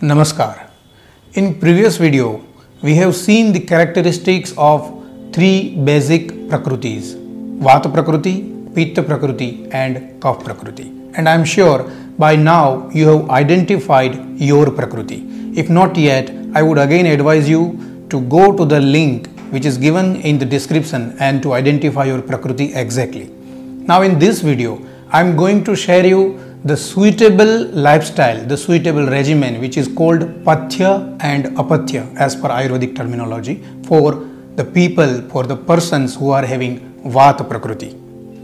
Namaskar. 0.00 0.70
In 1.32 1.58
previous 1.58 1.96
video, 1.96 2.40
we 2.82 2.94
have 2.94 3.16
seen 3.16 3.52
the 3.52 3.58
characteristics 3.58 4.54
of 4.56 4.94
three 5.32 5.74
basic 5.74 6.28
prakrutis 6.48 7.16
Vata 7.58 7.92
Prakruti, 7.92 8.72
Pitta 8.72 9.02
Prakruti, 9.02 9.68
and 9.74 10.20
Kapha 10.20 10.44
Prakruti. 10.44 11.12
And 11.16 11.28
I 11.28 11.34
am 11.34 11.44
sure 11.44 11.90
by 12.16 12.36
now 12.36 12.88
you 12.90 13.08
have 13.08 13.30
identified 13.30 14.38
your 14.38 14.66
Prakruti. 14.66 15.58
If 15.58 15.68
not 15.68 15.96
yet, 15.96 16.30
I 16.54 16.62
would 16.62 16.78
again 16.78 17.06
advise 17.06 17.48
you 17.48 18.06
to 18.10 18.20
go 18.20 18.56
to 18.56 18.64
the 18.64 18.80
link 18.80 19.28
which 19.50 19.64
is 19.64 19.78
given 19.78 20.14
in 20.20 20.38
the 20.38 20.44
description 20.46 21.16
and 21.18 21.42
to 21.42 21.54
identify 21.54 22.04
your 22.04 22.22
Prakruti 22.22 22.76
exactly. 22.76 23.32
Now, 23.90 24.02
in 24.02 24.20
this 24.20 24.42
video, 24.42 24.80
I 25.10 25.22
am 25.22 25.34
going 25.34 25.64
to 25.64 25.74
share 25.74 26.06
you 26.06 26.47
the 26.64 26.76
suitable 26.76 27.66
lifestyle, 27.68 28.44
the 28.44 28.56
suitable 28.56 29.06
regimen, 29.06 29.60
which 29.60 29.76
is 29.76 29.86
called 29.88 30.20
Pathya 30.44 31.16
and 31.20 31.44
Apathya 31.56 32.14
as 32.16 32.34
per 32.34 32.48
Ayurvedic 32.48 32.96
terminology 32.96 33.62
for 33.84 34.26
the 34.56 34.64
people, 34.64 35.22
for 35.30 35.44
the 35.44 35.56
persons 35.56 36.16
who 36.16 36.30
are 36.30 36.44
having 36.44 36.80
Vata 37.04 37.48
Prakruti. 37.48 37.94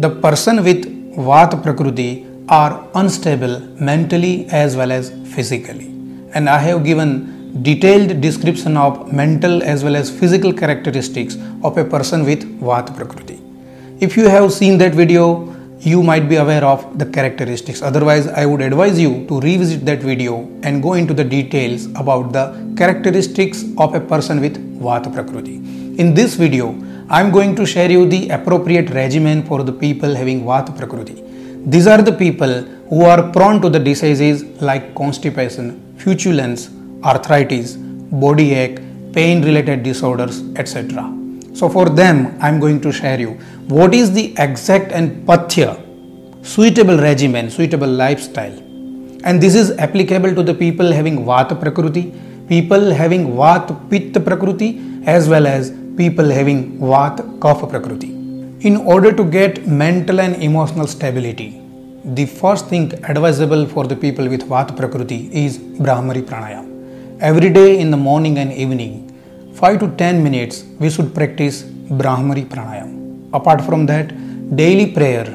The 0.00 0.08
person 0.08 0.64
with 0.64 0.84
Vata 1.16 1.62
Prakruti 1.62 2.24
are 2.48 2.88
unstable 2.94 3.60
mentally 3.78 4.46
as 4.46 4.74
well 4.74 4.90
as 4.90 5.10
physically. 5.34 5.86
And 6.32 6.48
I 6.48 6.58
have 6.58 6.84
given 6.84 7.62
detailed 7.62 8.20
description 8.20 8.76
of 8.76 9.12
mental 9.12 9.62
as 9.62 9.84
well 9.84 9.96
as 9.96 10.10
physical 10.10 10.52
characteristics 10.52 11.36
of 11.62 11.76
a 11.76 11.84
person 11.84 12.24
with 12.24 12.60
Vata 12.60 12.94
Prakriti. 12.96 13.40
If 14.00 14.16
you 14.16 14.28
have 14.28 14.52
seen 14.52 14.78
that 14.78 14.94
video, 14.94 15.57
you 15.80 16.02
might 16.02 16.28
be 16.28 16.36
aware 16.36 16.64
of 16.64 16.98
the 16.98 17.06
characteristics. 17.06 17.82
Otherwise, 17.82 18.26
I 18.26 18.46
would 18.46 18.60
advise 18.60 18.98
you 18.98 19.26
to 19.28 19.40
revisit 19.40 19.84
that 19.86 20.00
video 20.00 20.40
and 20.62 20.82
go 20.82 20.94
into 20.94 21.14
the 21.14 21.22
details 21.22 21.86
about 21.94 22.32
the 22.32 22.74
characteristics 22.76 23.64
of 23.78 23.94
a 23.94 24.00
person 24.00 24.40
with 24.40 24.56
Vata 24.80 25.12
Prakriti. 25.12 25.56
In 26.00 26.14
this 26.14 26.34
video, 26.34 26.76
I 27.08 27.20
am 27.20 27.30
going 27.30 27.54
to 27.56 27.64
share 27.64 27.90
you 27.90 28.08
the 28.08 28.28
appropriate 28.30 28.90
regimen 28.90 29.44
for 29.44 29.62
the 29.62 29.72
people 29.72 30.14
having 30.14 30.42
Vata 30.42 30.76
Prakriti. 30.76 31.22
These 31.64 31.86
are 31.86 32.02
the 32.02 32.12
people 32.12 32.62
who 32.88 33.04
are 33.04 33.30
prone 33.30 33.60
to 33.62 33.70
the 33.70 33.78
diseases 33.78 34.42
like 34.60 34.94
constipation, 34.96 35.96
flatulence, 35.96 36.70
arthritis, 37.04 37.76
body 37.76 38.54
ache, 38.54 38.80
pain 39.12 39.44
related 39.44 39.84
disorders, 39.84 40.42
etc. 40.56 41.04
So 41.58 41.68
for 41.68 41.86
them, 41.88 42.38
I 42.40 42.48
am 42.48 42.60
going 42.60 42.80
to 42.82 42.92
share 42.92 43.18
you 43.18 43.30
what 43.76 43.94
is 44.00 44.12
the 44.12 44.32
exact 44.38 44.92
and 44.92 45.26
pathya 45.28 45.70
suitable 46.42 46.98
regimen, 46.98 47.50
suitable 47.50 47.88
lifestyle. 47.88 48.56
And 49.24 49.40
this 49.40 49.54
is 49.54 49.72
applicable 49.86 50.34
to 50.36 50.42
the 50.42 50.54
people 50.54 50.92
having 50.92 51.24
Vata 51.24 51.60
Prakriti, 51.60 52.14
people 52.48 52.92
having 52.92 53.32
Vata 53.40 53.74
Pitta 53.90 54.20
Prakriti, 54.20 54.80
as 55.04 55.28
well 55.28 55.48
as 55.48 55.72
people 55.96 56.30
having 56.30 56.78
Vata 56.78 57.24
Kapha 57.40 57.68
Prakriti. 57.68 58.10
In 58.68 58.76
order 58.76 59.12
to 59.12 59.24
get 59.24 59.66
mental 59.66 60.20
and 60.20 60.40
emotional 60.40 60.86
stability, 60.86 61.60
the 62.04 62.26
first 62.26 62.68
thing 62.68 62.92
advisable 63.04 63.66
for 63.66 63.84
the 63.86 63.96
people 63.96 64.28
with 64.28 64.48
Vata 64.48 64.76
Prakriti 64.76 65.28
is 65.44 65.58
Brahmari 65.58 66.22
Pranayam. 66.22 66.66
Every 67.20 67.50
day 67.50 67.80
in 67.80 67.90
the 67.90 67.96
morning 67.96 68.38
and 68.38 68.52
evening, 68.52 69.07
5 69.60 69.80
to 69.82 69.86
10 70.00 70.22
minutes 70.24 70.56
we 70.82 70.88
should 70.94 71.08
practice 71.16 71.56
Brahmari 72.00 72.44
Pranayam. 72.50 72.90
Apart 73.38 73.60
from 73.68 73.86
that, 73.86 74.06
daily 74.54 74.92
prayer 74.96 75.26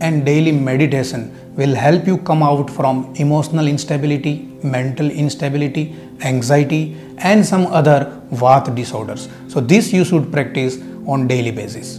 and 0.00 0.24
daily 0.26 0.50
meditation 0.50 1.20
will 1.54 1.74
help 1.76 2.04
you 2.04 2.16
come 2.30 2.42
out 2.42 2.68
from 2.68 3.12
emotional 3.16 3.68
instability, 3.68 4.34
mental 4.64 5.08
instability, 5.08 5.94
anxiety, 6.22 6.96
and 7.18 7.46
some 7.46 7.66
other 7.68 7.98
Vata 8.32 8.74
disorders. 8.74 9.28
So, 9.46 9.60
this 9.60 9.92
you 9.92 10.04
should 10.04 10.32
practice 10.32 10.78
on 11.06 11.28
daily 11.28 11.52
basis. 11.52 11.98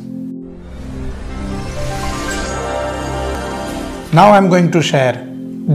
Now, 4.11 4.31
I 4.31 4.37
am 4.37 4.49
going 4.49 4.69
to 4.71 4.81
share 4.81 5.13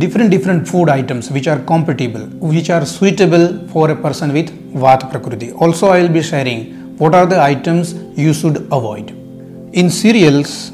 different 0.03 0.31
different 0.31 0.69
food 0.69 0.89
items 0.89 1.31
which 1.31 1.47
are 1.47 1.61
compatible 1.61 2.23
which 2.53 2.69
are 2.69 2.85
suitable 2.85 3.45
for 3.69 3.91
a 3.93 3.97
person 4.05 4.33
with 4.33 4.49
vata 4.83 5.11
prakriti 5.11 5.53
also 5.53 5.89
i 5.95 6.01
will 6.03 6.15
be 6.17 6.23
sharing 6.23 6.61
what 6.99 7.15
are 7.15 7.27
the 7.27 7.41
items 7.41 7.95
you 8.17 8.33
should 8.33 8.57
avoid. 8.71 9.11
In 9.73 9.91
cereals 9.91 10.71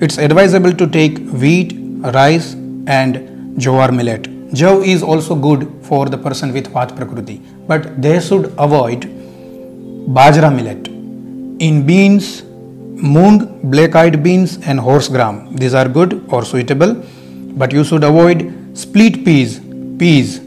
it's 0.00 0.18
advisable 0.18 0.72
to 0.72 0.86
take 0.86 1.18
wheat 1.42 1.72
rice 2.14 2.52
and 2.86 3.16
jowar 3.58 3.94
millet. 3.94 4.24
Jau 4.52 4.84
is 4.84 5.02
also 5.02 5.34
good 5.34 5.70
for 5.82 6.06
the 6.06 6.18
person 6.18 6.52
with 6.52 6.68
vata 6.72 6.94
prakriti 6.96 7.40
but 7.66 8.02
they 8.02 8.20
should 8.20 8.46
avoid 8.58 9.02
bajra 10.18 10.54
millet. 10.54 10.88
In 11.68 11.86
beans 11.86 12.42
moong 13.16 13.38
black 13.70 13.94
eyed 13.94 14.22
beans 14.22 14.58
and 14.66 14.78
horse 14.78 15.08
gram. 15.08 15.56
These 15.56 15.74
are 15.74 15.88
good 15.88 16.22
or 16.28 16.44
suitable 16.44 16.94
but 17.62 17.72
you 17.72 17.84
should 17.84 18.04
avoid 18.04 18.54
split 18.74 19.24
peas, 19.24 19.60
peas, 19.98 20.38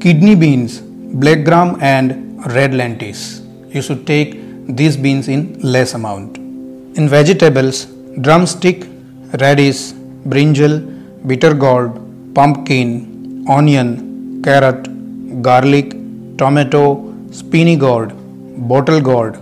kidney 0.00 0.34
beans, 0.34 0.82
black 1.22 1.44
gram 1.44 1.68
and 1.80 2.06
red 2.54 2.74
lentils. 2.74 3.40
You 3.74 3.80
should 3.80 4.06
take 4.06 4.30
these 4.78 4.96
beans 4.96 5.28
in 5.28 5.40
less 5.74 5.94
amount. 5.94 6.36
In 6.98 7.08
vegetables, 7.08 7.86
drumstick, 8.20 8.86
radish, 9.40 9.80
brinjal, 10.32 10.74
bitter 11.26 11.54
gourd, 11.54 11.92
pumpkin, 12.34 13.46
onion, 13.48 14.42
carrot, 14.42 14.82
garlic, 15.42 15.90
tomato, 16.36 16.84
spiny 17.30 17.76
gourd, 17.76 18.12
bottle 18.68 19.00
gourd 19.00 19.38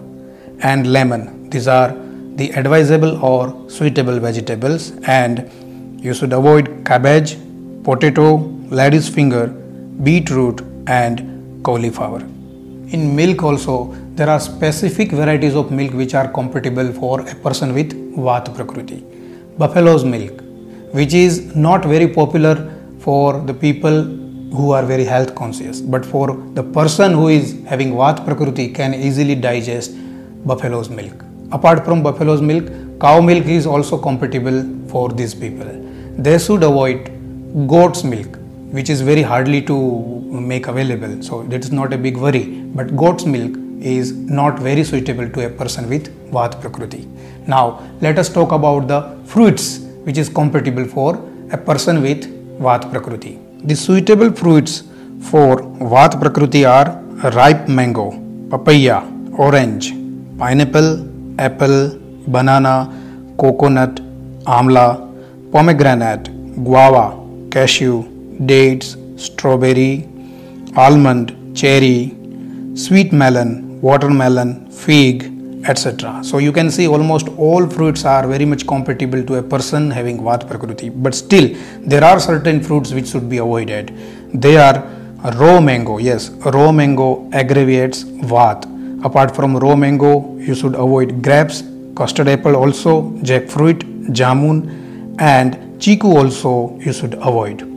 and 0.60 0.92
lemon. 0.92 1.50
These 1.50 1.66
are 1.66 1.90
the 2.36 2.50
advisable 2.52 3.24
or 3.24 3.68
suitable 3.68 4.18
vegetables 4.20 4.92
and 5.06 5.50
you 6.00 6.14
should 6.14 6.32
avoid 6.32 6.84
cabbage, 6.84 7.36
potato, 7.82 8.36
lady's 8.80 9.08
finger, 9.08 9.48
beetroot, 10.02 10.60
and 10.86 11.33
cauliflower. 11.64 12.20
In 12.96 13.16
milk 13.16 13.42
also, 13.42 13.92
there 14.18 14.30
are 14.30 14.38
specific 14.38 15.10
varieties 15.10 15.54
of 15.54 15.70
milk 15.70 15.94
which 15.94 16.14
are 16.14 16.28
compatible 16.28 16.92
for 16.92 17.20
a 17.28 17.34
person 17.46 17.74
with 17.74 17.92
Vata 18.16 18.54
Prakriti. 18.54 19.04
Buffalo's 19.58 20.04
milk, 20.04 20.42
which 20.92 21.14
is 21.14 21.54
not 21.56 21.84
very 21.84 22.08
popular 22.08 22.54
for 23.00 23.40
the 23.40 23.54
people 23.54 24.04
who 24.56 24.70
are 24.70 24.84
very 24.84 25.04
health 25.04 25.34
conscious, 25.34 25.80
but 25.80 26.06
for 26.06 26.26
the 26.54 26.62
person 26.62 27.12
who 27.12 27.28
is 27.28 27.56
having 27.66 27.92
Vata 27.92 28.24
Prakriti 28.24 28.68
can 28.68 28.94
easily 28.94 29.34
digest 29.34 29.96
buffalo's 30.46 30.88
milk. 30.88 31.24
Apart 31.52 31.84
from 31.84 32.02
buffalo's 32.02 32.40
milk, 32.40 32.70
cow 33.00 33.20
milk 33.20 33.46
is 33.46 33.66
also 33.66 33.98
compatible 33.98 34.62
for 34.88 35.08
these 35.10 35.34
people 35.34 35.84
they 36.16 36.38
should 36.38 36.62
avoid 36.62 37.10
goat's 37.66 38.04
milk 38.04 38.38
which 38.76 38.88
is 38.94 39.00
very 39.00 39.22
hardly 39.22 39.60
to 39.70 39.76
make 40.52 40.66
available. 40.72 41.22
So 41.22 41.42
that 41.50 41.60
is 41.64 41.72
not 41.72 41.92
a 41.92 41.98
big 42.06 42.16
worry. 42.16 42.44
But 42.78 42.96
goat's 42.96 43.24
milk 43.24 43.52
is 43.80 44.12
not 44.12 44.58
very 44.58 44.84
suitable 44.84 45.28
to 45.34 45.46
a 45.46 45.50
person 45.60 45.88
with 45.88 46.04
vata 46.32 46.60
prakriti. 46.60 47.06
Now 47.46 47.64
let 48.00 48.18
us 48.18 48.28
talk 48.38 48.52
about 48.52 48.88
the 48.88 49.00
fruits 49.32 49.80
which 50.06 50.18
is 50.18 50.28
compatible 50.28 50.86
for 50.96 51.10
a 51.50 51.58
person 51.58 52.02
with 52.02 52.22
vata 52.66 52.90
prakriti. 52.90 53.38
The 53.70 53.76
suitable 53.76 54.32
fruits 54.32 54.84
for 55.30 55.50
vata 55.94 56.20
prakriti 56.20 56.64
are 56.64 56.88
ripe 57.40 57.68
mango 57.68 58.06
papaya 58.50 58.98
orange 59.46 59.86
pineapple 60.38 60.90
apple 61.48 61.78
banana 62.34 62.74
coconut 63.38 63.94
amla 64.56 64.86
pomegranate, 65.54 66.24
guava, 66.64 67.04
cashew, 67.50 68.02
dates, 68.46 68.96
strawberry, 69.16 70.08
almond, 70.76 71.56
cherry, 71.56 72.14
sweet 72.74 73.12
melon, 73.12 73.80
watermelon, 73.80 74.70
fig, 74.70 75.30
etc. 75.66 76.22
So 76.22 76.38
you 76.38 76.52
can 76.52 76.70
see 76.70 76.86
almost 76.86 77.28
all 77.38 77.66
fruits 77.66 78.04
are 78.04 78.26
very 78.26 78.44
much 78.44 78.66
compatible 78.66 79.22
to 79.24 79.36
a 79.36 79.42
person 79.42 79.90
having 79.90 80.18
Vata 80.18 80.46
Prakriti. 80.46 80.88
But 80.88 81.14
still, 81.14 81.54
there 81.80 82.04
are 82.04 82.20
certain 82.20 82.62
fruits 82.62 82.92
which 82.92 83.08
should 83.08 83.28
be 83.28 83.38
avoided. 83.38 83.96
They 84.34 84.56
are 84.56 84.82
raw 85.36 85.60
mango. 85.60 85.98
Yes, 85.98 86.30
raw 86.30 86.70
mango 86.72 87.30
aggravates 87.32 88.04
Vata. 88.04 88.68
Apart 89.04 89.34
from 89.34 89.56
raw 89.56 89.76
mango, 89.76 90.36
you 90.38 90.54
should 90.54 90.74
avoid 90.74 91.22
grapes, 91.22 91.62
custard 91.96 92.28
apple 92.28 92.56
also, 92.56 93.10
jackfruit, 93.22 93.82
jamun, 94.08 95.16
and 95.20 95.54
chiku 95.80 96.16
also 96.16 96.76
you 96.80 96.92
should 96.92 97.14
avoid. 97.14 97.73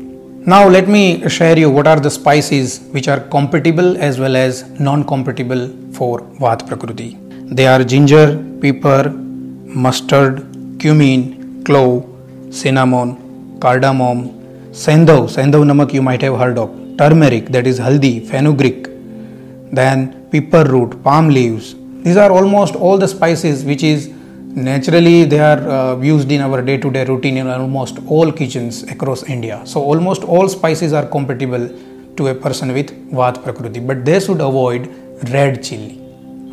Now 0.52 0.66
let 0.66 0.88
me 0.88 1.28
share 1.28 1.60
you 1.60 1.70
what 1.70 1.88
are 1.88 2.00
the 2.00 2.10
spices 2.10 2.80
which 2.92 3.10
are 3.10 3.20
compatible 3.20 3.98
as 3.98 4.18
well 4.18 4.38
as 4.38 4.64
non-compatible 4.80 5.64
for 5.92 6.22
Vata 6.40 6.66
Prakriti. 6.66 7.18
They 7.58 7.68
are 7.68 7.84
ginger, 7.84 8.42
pepper, 8.62 9.10
mustard, 9.10 10.38
cumin, 10.80 11.66
clove, 11.66 12.06
cinnamon, 12.50 13.60
cardamom, 13.60 14.20
sendhav, 14.72 15.28
sendhav 15.36 15.66
namak 15.70 15.92
you 15.92 16.02
might 16.02 16.22
have 16.22 16.40
heard 16.40 16.58
of, 16.58 16.70
turmeric, 16.98 17.48
that 17.48 17.68
is 17.68 17.78
haldi, 17.78 18.26
fenugreek, 18.26 18.88
then 19.74 20.30
pepper 20.32 20.64
root, 20.64 21.04
palm 21.04 21.28
leaves. 21.28 21.76
These 22.06 22.16
are 22.16 22.32
almost 22.32 22.74
all 22.76 22.98
the 22.98 23.10
spices 23.10 23.66
which 23.66 23.84
is 23.84 24.08
naturally 24.58 25.24
they 25.24 25.40
are 25.40 25.62
uh, 25.70 26.00
used 26.02 26.32
in 26.32 26.42
our 26.42 26.62
day 26.62 26.78
to 26.78 26.90
day 26.92 27.06
routine 27.06 27.38
in 27.38 27.48
almost 27.48 28.00
all 28.08 28.32
kitchens 28.32 28.84
across 28.84 29.24
India. 29.24 29.62
So 29.66 29.82
almost 29.82 30.24
all 30.24 30.50
spices 30.50 30.94
are 30.94 31.06
compatible 31.06 31.70
to 32.18 32.28
a 32.28 32.36
person 32.36 32.74
with 32.74 32.92
Vat 33.12 33.44
Prakriti, 33.44 33.80
but 33.80 34.04
they 34.04 34.20
should 34.20 34.42
avoid 34.42 34.88
red 35.32 35.64
chili. 35.64 36.00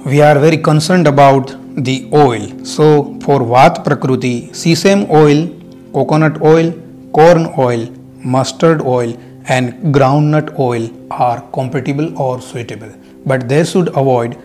We 0.04 0.20
are 0.20 0.38
very 0.38 0.58
concerned 0.58 1.06
about 1.06 1.54
the 1.84 2.10
oil. 2.12 2.64
So 2.64 3.18
for 3.20 3.42
Vat 3.42 3.82
Prakriti, 3.84 4.52
sesame 4.52 5.06
oil, 5.10 5.48
coconut 5.94 6.42
oil, 6.42 6.72
corn 7.12 7.54
oil, 7.58 7.90
mustard 8.24 8.80
oil 8.82 9.16
and 9.46 9.94
groundnut 9.94 10.58
oil 10.58 10.88
are 11.10 11.40
compatible 11.52 12.18
or 12.18 12.40
suitable 12.40 12.92
but 13.26 13.48
they 13.48 13.62
should 13.64 13.88
avoid 13.88 14.38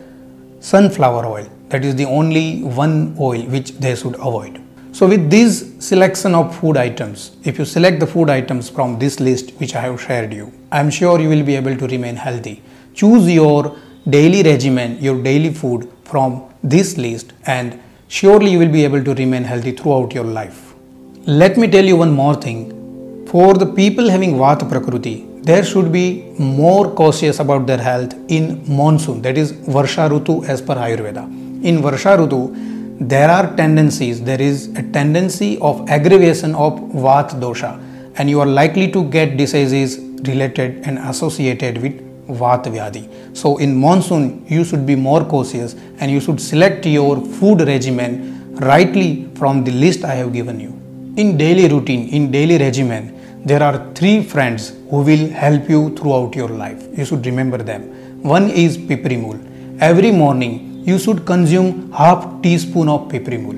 sunflower 0.59 1.25
oil 1.25 1.47
that 1.69 1.85
is 1.85 1.95
the 1.95 2.05
only 2.05 2.63
one 2.63 3.15
oil 3.19 3.41
which 3.43 3.71
they 3.73 3.95
should 3.95 4.15
avoid. 4.15 4.61
So 4.91 5.07
with 5.07 5.29
this 5.29 5.73
selection 5.79 6.33
of 6.35 6.55
food 6.59 6.77
items 6.77 7.37
if 7.43 7.59
you 7.59 7.65
select 7.65 7.99
the 7.99 8.07
food 8.07 8.29
items 8.29 8.69
from 8.69 8.97
this 8.97 9.19
list 9.19 9.51
which 9.59 9.75
i 9.75 9.81
have 9.81 10.01
shared 10.01 10.33
you 10.33 10.51
i 10.71 10.79
am 10.79 10.89
sure 10.89 11.19
you 11.21 11.29
will 11.29 11.43
be 11.43 11.55
able 11.55 11.77
to 11.77 11.87
remain 11.87 12.15
healthy. 12.15 12.61
Choose 12.95 13.29
your 13.31 13.77
daily 14.09 14.41
regimen 14.43 14.97
your 14.99 15.21
daily 15.21 15.53
food 15.53 15.87
from 16.03 16.43
this 16.63 16.97
list 16.97 17.33
and 17.45 17.79
surely 18.07 18.51
you 18.51 18.59
will 18.59 18.75
be 18.79 18.83
able 18.83 19.03
to 19.03 19.13
remain 19.13 19.43
healthy 19.43 19.71
throughout 19.71 20.13
your 20.13 20.23
life. 20.23 20.73
Let 21.25 21.57
me 21.57 21.67
tell 21.67 21.85
you 21.85 21.97
one 21.97 22.11
more 22.11 22.35
thing. 22.35 23.25
For 23.27 23.53
the 23.53 23.67
people 23.67 24.09
having 24.09 24.33
Vata 24.33 24.67
Prakriti, 24.67 25.27
there 25.43 25.63
should 25.63 25.91
be 25.91 26.33
more 26.39 26.91
cautious 26.91 27.39
about 27.39 27.67
their 27.67 27.77
health 27.77 28.15
in 28.27 28.63
monsoon, 28.67 29.21
that 29.21 29.37
is 29.37 29.53
Varsha 29.53 30.09
Rutu 30.09 30.43
as 30.47 30.61
per 30.61 30.75
Ayurveda. 30.75 31.48
In 31.61 31.81
Varsha 31.81 32.15
there 33.01 33.29
are 33.29 33.53
tendencies, 33.57 34.21
there 34.23 34.41
is 34.41 34.67
a 34.77 34.83
tendency 34.93 35.57
of 35.59 35.89
aggravation 35.89 36.55
of 36.55 36.79
Vata 37.03 37.37
dosha, 37.37 37.81
and 38.15 38.29
you 38.29 38.39
are 38.39 38.45
likely 38.45 38.89
to 38.91 39.03
get 39.09 39.35
diseases 39.35 39.99
related 40.23 40.87
and 40.87 40.97
associated 40.99 41.81
with 41.81 41.99
Vata 42.27 42.67
Vyadi. 42.67 43.09
So, 43.35 43.57
in 43.57 43.75
monsoon, 43.75 44.45
you 44.47 44.63
should 44.63 44.85
be 44.85 44.95
more 44.95 45.25
cautious 45.25 45.75
and 45.99 46.09
you 46.09 46.21
should 46.21 46.39
select 46.39 46.85
your 46.85 47.19
food 47.19 47.61
regimen 47.67 48.55
rightly 48.55 49.27
from 49.35 49.65
the 49.65 49.71
list 49.71 50.05
I 50.05 50.15
have 50.15 50.31
given 50.31 50.61
you. 50.61 50.69
In 51.17 51.35
daily 51.35 51.67
routine, 51.67 52.07
in 52.07 52.31
daily 52.31 52.57
regimen, 52.57 53.43
there 53.43 53.61
are 53.61 53.93
three 53.95 54.23
friends 54.23 54.69
who 54.89 55.01
will 55.01 55.27
help 55.29 55.69
you 55.69 55.93
throughout 55.97 56.35
your 56.35 56.49
life. 56.49 56.87
You 56.97 57.03
should 57.03 57.25
remember 57.25 57.57
them. 57.57 58.23
One 58.23 58.49
is 58.49 58.77
piperimul. 58.77 59.81
Every 59.81 60.11
morning 60.11 60.68
you 60.83 60.97
should 60.97 61.25
consume 61.25 61.91
half 61.91 62.41
teaspoon 62.41 62.89
of 62.89 63.09
piperimul. 63.09 63.57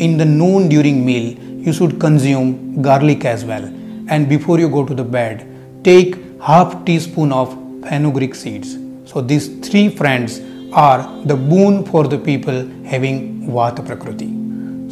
In 0.00 0.16
the 0.16 0.24
noon 0.24 0.68
during 0.68 1.04
meal 1.04 1.36
you 1.66 1.72
should 1.72 1.98
consume 2.00 2.82
garlic 2.82 3.24
as 3.24 3.44
well. 3.44 3.64
And 4.08 4.28
before 4.28 4.58
you 4.58 4.68
go 4.68 4.84
to 4.84 4.94
the 4.94 5.04
bed, 5.04 5.46
take 5.82 6.16
half 6.40 6.84
teaspoon 6.84 7.32
of 7.32 7.52
fenugreek 7.82 8.34
seeds. 8.34 8.76
So 9.10 9.20
these 9.20 9.48
three 9.66 9.88
friends 9.88 10.40
are 10.72 11.00
the 11.24 11.36
boon 11.36 11.84
for 11.84 12.06
the 12.08 12.18
people 12.18 12.66
having 12.84 13.48
Vata 13.48 13.84
Prakriti. 13.86 14.30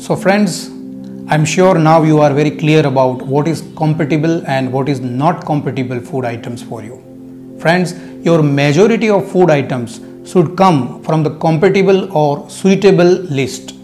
So 0.01 0.17
friends, 0.17 0.69
I'm 1.29 1.45
sure 1.45 1.79
now 1.79 2.03
you 2.03 2.21
are 2.21 2.33
very 2.33 2.51
clear 2.51 2.87
about 2.87 3.23
what 3.23 3.49
is 3.49 3.63
compatible 3.77 4.47
and 4.47 4.73
what 4.73 4.89
is 4.89 5.01
not 5.01 5.45
compatible 5.45 6.01
food 6.01 6.25
items 6.25 6.63
for 6.63 6.83
you. 6.83 7.03
Friends, 7.59 7.95
your 8.25 8.43
majority 8.43 9.09
of 9.11 9.31
food 9.31 9.51
items 9.51 10.01
should 10.25 10.57
come 10.57 11.03
from 11.03 11.23
the 11.23 11.31
compatible 11.39 12.01
or 12.17 12.49
suitable 12.49 13.13
list 13.39 13.75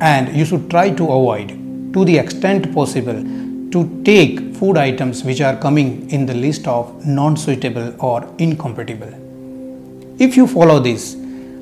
and 0.00 0.36
you 0.36 0.44
should 0.44 0.68
try 0.70 0.90
to 0.90 1.04
avoid 1.04 1.48
to 1.94 2.04
the 2.04 2.16
extent 2.18 2.72
possible 2.74 3.20
to 3.74 4.02
take 4.04 4.54
food 4.54 4.76
items 4.76 5.24
which 5.24 5.40
are 5.40 5.56
coming 5.56 6.08
in 6.10 6.26
the 6.26 6.34
list 6.34 6.66
of 6.66 7.06
non 7.06 7.36
suitable 7.36 7.94
or 7.98 8.28
incompatible. 8.38 9.12
If 10.18 10.36
you 10.36 10.46
follow 10.46 10.78
this, 10.78 11.16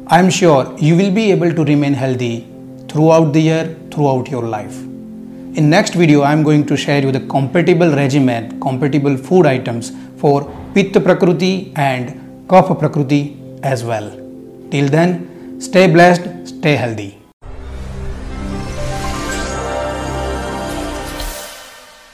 I 0.06 0.19
am 0.19 0.31
sure 0.31 0.75
you 0.78 0.96
will 0.96 1.11
be 1.11 1.31
able 1.31 1.52
to 1.55 1.64
remain 1.64 1.94
healthy 1.94 2.46
throughout 2.88 3.32
the 3.32 3.40
year, 3.40 3.76
throughout 3.90 4.28
your 4.28 4.43
life. 4.43 4.78
In 5.61 5.70
next 5.70 5.94
video, 5.94 6.23
I 6.23 6.32
am 6.32 6.43
going 6.43 6.67
to 6.67 6.76
share 6.76 7.02
you 7.02 7.12
the 7.12 7.20
compatible 7.20 7.90
regimen, 7.90 8.61
compatible 8.61 9.17
food 9.17 9.46
items 9.46 9.93
for 10.17 10.50
Pitta 10.75 11.00
Prakriti 11.00 11.73
and 11.76 12.49
Kapha 12.49 12.78
Prakruti 12.78 13.62
as 13.62 13.85
well. 13.85 14.22
Till 14.73 14.89
then, 14.89 15.61
stay 15.61 15.87
blessed, 15.87 16.49
stay 16.49 16.77
healthy. 16.77 17.22